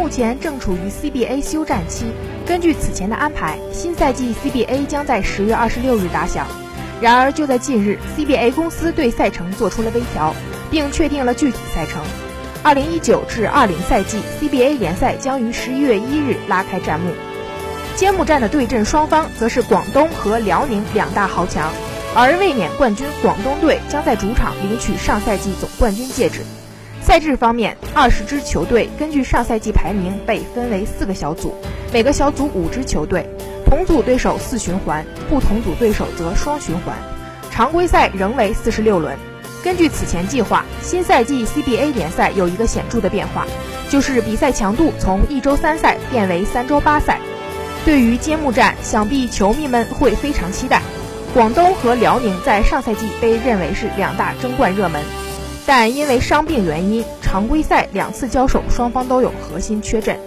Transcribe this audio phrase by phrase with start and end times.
[0.00, 2.06] 目前正处于 CBA 休战期。
[2.46, 6.46] 根据此前的安排，新赛季 CBA 将在十月二十六日打响。
[7.02, 10.34] 然而，就在近日，CBA 公司对赛程做出了微调，
[10.70, 12.00] 并确定了具体赛程。
[12.62, 17.12] 二零一九至二零赛季 CBA 联赛将于十一月一日拉开战幕。
[17.94, 21.70] 揭幕战的对阵双方则是广东和辽宁两大豪强，
[22.14, 26.40] 而卫冕冠军广东队将在主场领取上赛季总冠军戒指。
[27.02, 31.54] 赛制方面，二十支球队根据上赛季排名被分为四个小组，
[31.92, 33.26] 每个小组五支球队，
[33.66, 36.94] 同组对手四循环，不同组对手则双循环。
[37.50, 39.16] 常规赛仍为四十六轮。
[39.64, 43.46] 根据此前计划，新赛季 CBA 联赛有一个显著的变化，
[43.88, 47.18] 就是比赛强度从一周三赛变为三周八赛。
[47.84, 50.80] 对于揭幕战，想必球迷们会非常期待。
[51.34, 55.02] 广东和辽宁在上赛季被认为是两大争冠热门。
[55.72, 60.18] 但因为伤病原因，常规赛两次交手，双方都有核心缺阵。